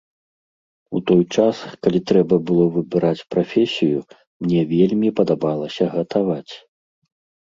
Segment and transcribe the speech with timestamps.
[0.99, 1.55] У той час,
[1.87, 3.99] калі трэба было выбіраць прафесію,
[4.47, 6.51] мне вельмі падабалася гатаваць.